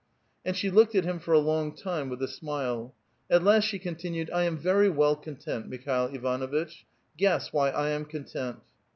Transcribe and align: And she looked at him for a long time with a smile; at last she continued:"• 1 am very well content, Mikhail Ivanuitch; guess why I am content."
And 0.43 0.57
she 0.57 0.71
looked 0.71 0.95
at 0.95 1.03
him 1.05 1.19
for 1.19 1.31
a 1.31 1.37
long 1.37 1.75
time 1.75 2.09
with 2.09 2.23
a 2.23 2.27
smile; 2.27 2.95
at 3.29 3.43
last 3.43 3.65
she 3.65 3.77
continued:"• 3.77 4.29
1 4.33 4.43
am 4.45 4.57
very 4.57 4.89
well 4.89 5.15
content, 5.15 5.69
Mikhail 5.69 6.09
Ivanuitch; 6.11 6.87
guess 7.17 7.53
why 7.53 7.69
I 7.69 7.89
am 7.89 8.05
content." 8.05 8.61